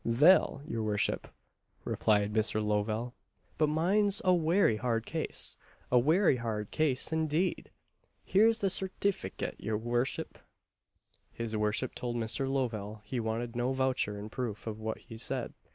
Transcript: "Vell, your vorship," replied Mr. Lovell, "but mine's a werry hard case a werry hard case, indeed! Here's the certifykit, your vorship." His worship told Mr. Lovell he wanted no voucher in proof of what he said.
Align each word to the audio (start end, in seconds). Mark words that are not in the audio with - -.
"Vell, 0.03 0.63
your 0.67 0.81
vorship," 0.81 1.25
replied 1.83 2.33
Mr. 2.33 2.59
Lovell, 2.59 3.13
"but 3.59 3.67
mine's 3.67 4.19
a 4.25 4.33
werry 4.33 4.77
hard 4.77 5.05
case 5.05 5.57
a 5.91 5.99
werry 5.99 6.37
hard 6.37 6.71
case, 6.71 7.11
indeed! 7.11 7.69
Here's 8.23 8.61
the 8.61 8.69
certifykit, 8.71 9.57
your 9.59 9.77
vorship." 9.77 10.37
His 11.31 11.55
worship 11.55 11.93
told 11.93 12.15
Mr. 12.15 12.49
Lovell 12.51 13.01
he 13.03 13.19
wanted 13.19 13.55
no 13.55 13.73
voucher 13.73 14.17
in 14.17 14.31
proof 14.31 14.65
of 14.65 14.79
what 14.79 14.97
he 14.97 15.19
said. 15.19 15.53